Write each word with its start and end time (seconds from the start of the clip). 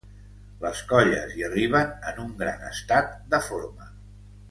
les 0.63 0.81
colles 0.91 1.35
hi 1.35 1.45
arriben 1.49 1.93
en 2.13 2.25
un 2.25 2.35
gran 2.43 2.67
estat 2.73 3.17
de 3.37 3.45
forma 3.51 3.93